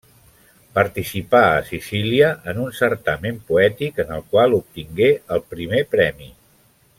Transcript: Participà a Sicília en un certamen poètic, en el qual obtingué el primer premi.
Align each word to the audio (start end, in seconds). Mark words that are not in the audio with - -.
Participà 0.77 1.41
a 1.49 1.59
Sicília 1.67 2.31
en 2.53 2.61
un 2.63 2.71
certamen 2.79 3.37
poètic, 3.51 4.01
en 4.05 4.15
el 4.17 4.25
qual 4.33 4.57
obtingué 4.61 5.11
el 5.37 5.45
primer 5.53 5.85
premi. 5.97 6.33